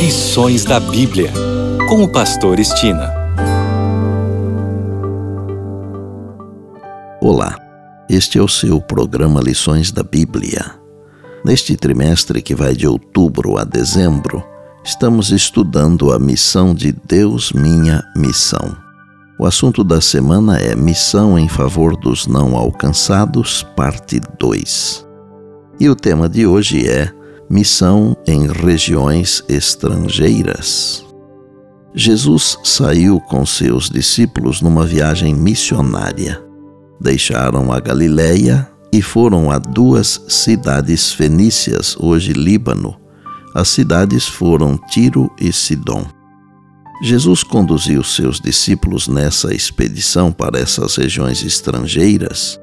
Lições 0.00 0.64
da 0.64 0.80
Bíblia, 0.80 1.30
com 1.86 2.02
o 2.02 2.08
Pastor 2.10 2.58
Estina. 2.58 3.12
Olá, 7.20 7.54
este 8.08 8.38
é 8.38 8.42
o 8.42 8.48
seu 8.48 8.80
programa 8.80 9.42
Lições 9.42 9.92
da 9.92 10.02
Bíblia. 10.02 10.74
Neste 11.44 11.76
trimestre 11.76 12.40
que 12.40 12.54
vai 12.54 12.74
de 12.74 12.86
outubro 12.86 13.58
a 13.58 13.64
dezembro, 13.64 14.42
estamos 14.82 15.32
estudando 15.32 16.14
a 16.14 16.18
missão 16.18 16.72
de 16.72 16.92
Deus, 17.06 17.52
minha 17.52 18.02
missão. 18.16 18.74
O 19.38 19.44
assunto 19.44 19.84
da 19.84 20.00
semana 20.00 20.58
é 20.58 20.74
Missão 20.74 21.38
em 21.38 21.46
favor 21.46 21.94
dos 21.94 22.26
não 22.26 22.56
alcançados, 22.56 23.62
parte 23.76 24.18
2. 24.38 25.06
E 25.78 25.90
o 25.90 25.94
tema 25.94 26.26
de 26.26 26.46
hoje 26.46 26.88
é 26.88 27.19
Missão 27.52 28.16
em 28.28 28.46
regiões 28.46 29.42
estrangeiras. 29.48 31.04
Jesus 31.92 32.56
saiu 32.62 33.18
com 33.18 33.44
seus 33.44 33.90
discípulos 33.90 34.62
numa 34.62 34.86
viagem 34.86 35.34
missionária. 35.34 36.40
Deixaram 37.00 37.72
a 37.72 37.80
Galiléia 37.80 38.70
e 38.92 39.02
foram 39.02 39.50
a 39.50 39.58
duas 39.58 40.22
cidades 40.28 41.12
fenícias, 41.12 41.96
hoje 41.98 42.32
Líbano. 42.32 42.96
As 43.52 43.68
cidades 43.68 44.28
foram 44.28 44.78
Tiro 44.88 45.28
e 45.40 45.52
Sidom. 45.52 46.06
Jesus 47.02 47.42
conduziu 47.42 48.04
seus 48.04 48.38
discípulos 48.38 49.08
nessa 49.08 49.52
expedição 49.52 50.30
para 50.30 50.60
essas 50.60 50.94
regiões 50.94 51.42
estrangeiras, 51.42 52.60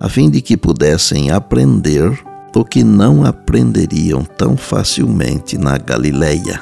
a 0.00 0.08
fim 0.08 0.30
de 0.30 0.40
que 0.40 0.56
pudessem 0.56 1.30
aprender 1.30 2.18
o 2.54 2.64
que 2.64 2.84
não 2.84 3.24
aprenderiam 3.24 4.24
tão 4.24 4.56
facilmente 4.56 5.58
na 5.58 5.76
Galileia. 5.76 6.60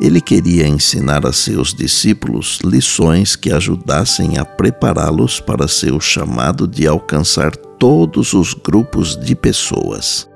Ele 0.00 0.20
queria 0.20 0.66
ensinar 0.66 1.24
a 1.24 1.32
seus 1.32 1.72
discípulos 1.72 2.58
lições 2.64 3.36
que 3.36 3.52
ajudassem 3.52 4.38
a 4.38 4.44
prepará-los 4.44 5.38
para 5.38 5.68
seu 5.68 6.00
chamado 6.00 6.66
de 6.66 6.86
alcançar 6.86 7.54
todos 7.54 8.32
os 8.32 8.54
grupos 8.54 9.16
de 9.16 9.36
pessoas, 9.36 10.28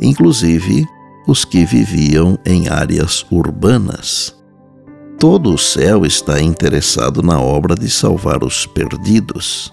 inclusive 0.00 0.86
os 1.26 1.44
que 1.44 1.64
viviam 1.66 2.38
em 2.44 2.68
áreas 2.68 3.24
urbanas. 3.30 4.34
Todo 5.18 5.54
o 5.54 5.58
céu 5.58 6.04
está 6.04 6.40
interessado 6.40 7.22
na 7.22 7.38
obra 7.40 7.74
de 7.74 7.88
salvar 7.88 8.42
os 8.42 8.66
perdidos. 8.66 9.72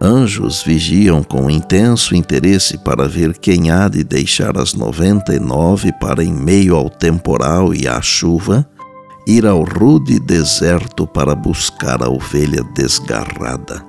Anjos 0.00 0.62
vigiam 0.62 1.24
com 1.24 1.50
intenso 1.50 2.14
interesse 2.14 2.78
para 2.78 3.08
ver 3.08 3.36
quem 3.36 3.70
há 3.70 3.88
de 3.88 4.04
deixar 4.04 4.56
as 4.56 4.72
noventa 4.72 5.34
e 5.34 5.40
nove 5.40 5.92
para, 5.98 6.22
em 6.22 6.32
meio 6.32 6.76
ao 6.76 6.88
temporal 6.88 7.74
e 7.74 7.88
à 7.88 8.00
chuva, 8.00 8.68
ir 9.26 9.44
ao 9.44 9.64
rude 9.64 10.20
deserto 10.20 11.04
para 11.04 11.34
buscar 11.34 12.00
a 12.00 12.08
ovelha 12.08 12.62
desgarrada. 12.74 13.84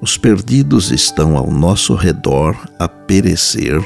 Os 0.00 0.16
perdidos 0.16 0.90
estão 0.90 1.36
ao 1.36 1.50
nosso 1.50 1.94
redor 1.94 2.56
a 2.78 2.88
perecer 2.88 3.78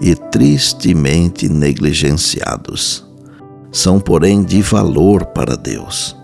e 0.00 0.14
tristemente 0.14 1.50
negligenciados. 1.50 3.06
São, 3.70 4.00
porém, 4.00 4.42
de 4.42 4.62
valor 4.62 5.26
para 5.26 5.54
Deus, 5.54 6.16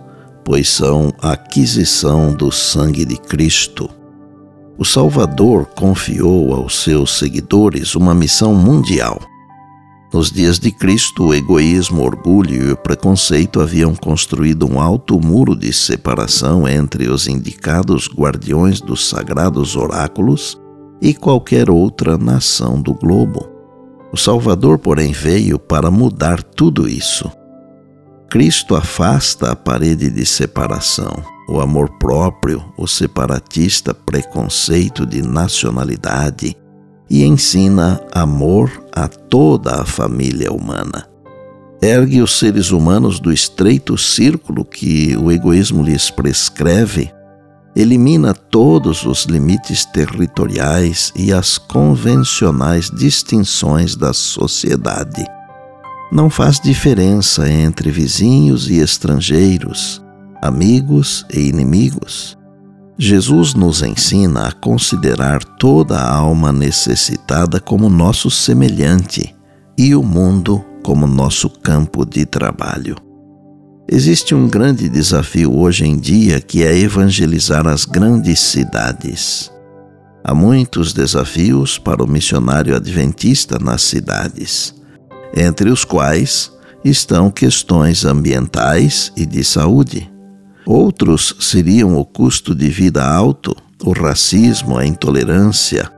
pois 0.43 0.71
são 0.71 1.13
aquisição 1.21 2.33
do 2.33 2.51
sangue 2.51 3.05
de 3.05 3.19
Cristo. 3.19 3.98
O 4.79 4.84
Salvador 4.84 5.67
confiou 5.75 6.55
aos 6.55 6.84
seus 6.84 7.19
seguidores 7.19 7.97
uma 7.97 8.15
missão 8.15 8.55
mundial. 8.55 9.20
Nos 10.12 10.31
dias 10.31 10.61
de 10.61 10.70
Cristo, 10.70 11.27
o 11.27 11.35
egoísmo, 11.35 12.01
o 12.01 12.05
orgulho 12.05 12.69
e 12.69 12.70
o 12.70 12.77
preconceito 12.77 13.61
haviam 13.61 13.93
construído 13.93 14.70
um 14.70 14.81
alto 14.81 15.19
muro 15.20 15.57
de 15.57 15.73
separação 15.73 16.69
entre 16.69 17.08
os 17.08 17.27
indicados 17.27 18.08
guardiões 18.08 18.80
dos 18.80 19.08
sagrados 19.08 19.75
oráculos 19.75 20.57
e 21.02 21.13
qualquer 21.13 21.69
outra 21.69 22.17
nação 22.17 22.81
do 22.81 22.95
globo. 22.95 23.48
O 24.13 24.17
Salvador, 24.17 24.79
porém, 24.79 25.11
veio 25.11 25.58
para 25.58 25.91
mudar 25.91 26.41
tudo 26.41 26.89
isso. 26.89 27.29
Cristo 28.31 28.77
afasta 28.77 29.51
a 29.51 29.57
parede 29.57 30.08
de 30.08 30.25
separação, 30.25 31.20
o 31.48 31.61
amor 31.61 31.89
próprio, 31.98 32.63
o 32.77 32.86
separatista 32.86 33.95
preconceito 33.95 35.07
de 35.07 35.23
nacionalidade 35.23 36.57
e 37.09 37.25
ensina 37.25 38.01
amor 38.13 38.70
a 38.92 39.09
toda 39.09 39.81
a 39.81 39.85
família 39.85 40.53
humana. 40.53 41.08
Ergue 41.81 42.20
os 42.20 42.39
seres 42.39 42.70
humanos 42.70 43.19
do 43.19 43.33
estreito 43.33 43.97
círculo 43.97 44.64
que 44.64 45.17
o 45.17 45.33
egoísmo 45.33 45.83
lhes 45.83 46.11
prescreve 46.11 47.11
elimina 47.79 48.35
todos 48.35 49.05
os 49.05 49.25
limites 49.25 49.85
territoriais 49.85 51.13
e 51.14 51.33
as 51.33 51.58
convencionais 51.58 52.91
distinções 52.91 53.95
da 53.95 54.13
sociedade. 54.13 55.25
Não 56.11 56.29
faz 56.29 56.58
diferença 56.58 57.48
entre 57.48 57.91
vizinhos 57.91 58.69
e 58.69 58.79
estrangeiros, 58.79 60.03
amigos 60.43 61.27
e 61.33 61.49
inimigos. 61.49 62.39
Jesus 62.99 63.55
nos 63.55 63.83
ensina 63.83 64.49
a 64.49 64.53
considerar 64.53 65.43
toda 65.45 65.97
a 65.97 66.13
alma 66.13 66.53
necessitada 66.53 67.61
como 67.61 67.89
nosso 67.89 68.31
semelhante 68.31 69.35
e 69.77 69.95
o 69.95 70.03
mundo 70.03 70.65
como 70.83 71.07
nosso 71.07 71.49
campo 71.49 72.05
de 72.05 72.27
trabalho. 72.27 72.97
Existe 73.91 74.35
um 74.35 74.49
grande 74.49 74.89
desafio 74.89 75.57
hoje 75.57 75.87
em 75.87 75.97
dia 75.97 76.41
que 76.41 76.63
é 76.63 76.77
evangelizar 76.77 77.67
as 77.67 77.85
grandes 77.85 78.41
cidades. 78.41 79.51
Há 80.25 80.35
muitos 80.35 80.93
desafios 80.93 81.79
para 81.79 82.03
o 82.03 82.07
missionário 82.07 82.77
adventista 82.77 83.59
nas 83.59 83.83
cidades, 83.83 84.75
entre 85.35 85.70
os 85.70 85.85
quais 85.85 86.53
estão 86.85 87.31
questões 87.31 88.05
ambientais 88.05 89.13
e 89.17 89.25
de 89.25 89.43
saúde. 89.45 90.17
Outros 90.68 91.34
seriam 91.40 91.96
o 91.96 92.05
custo 92.05 92.55
de 92.55 92.68
vida 92.68 93.02
alto, 93.02 93.56
o 93.83 93.92
racismo, 93.92 94.77
a 94.77 94.84
intolerância, 94.84 95.90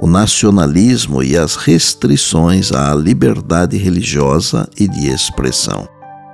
o 0.00 0.06
nacionalismo 0.06 1.22
e 1.22 1.36
as 1.36 1.56
restrições 1.56 2.72
à 2.72 2.94
liberdade 2.94 3.76
religiosa 3.76 4.66
e 4.78 4.88
de 4.88 5.08
expressão. 5.08 5.86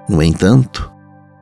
No 0.09 0.23
entanto, 0.23 0.91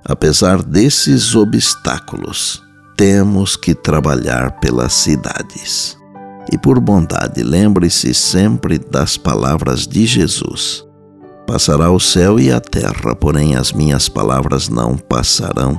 Apesar 0.08 0.62
desses 0.62 1.34
obstáculos, 1.34 2.62
temos 2.97 3.56
que 3.56 3.75
trabalhar 3.75 4.53
pelas 4.53 4.94
cidades. 4.94 5.98
E 6.50 6.56
por 6.56 6.81
bondade, 6.81 7.42
lembre-se 7.42 8.14
sempre 8.14 8.78
das 8.78 9.19
palavras 9.19 9.87
de 9.87 10.06
Jesus: 10.06 10.82
Passará 11.47 11.91
o 11.91 12.00
céu 12.00 12.41
e 12.41 12.50
a 12.50 12.58
terra, 12.58 13.14
porém 13.14 13.54
as 13.54 13.70
minhas 13.70 14.08
palavras 14.08 14.70
não 14.70 14.97
passarão. 14.97 15.78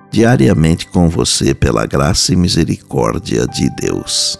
diariamente 0.11 0.87
com 0.87 1.07
você 1.07 1.53
pela 1.55 1.85
graça 1.85 2.33
e 2.33 2.35
misericórdia 2.35 3.47
de 3.47 3.69
Deus. 3.77 4.37